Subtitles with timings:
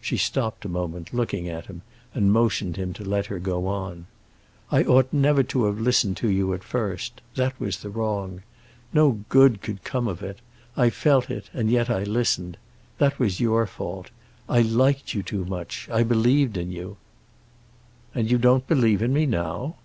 [0.00, 1.82] She stopped a moment, looking at him,
[2.14, 4.06] and motioned him to let her go on.
[4.70, 8.40] "I ought never to have listened to you at first; that was the wrong.
[8.94, 10.38] No good could come of it.
[10.74, 12.56] I felt it, and yet I listened;
[12.96, 14.08] that was your fault.
[14.48, 16.96] I liked you too much; I believed in you."
[18.14, 19.76] "And don't you believe in me now?"